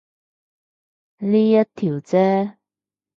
[1.19, 2.55] 呢一條啫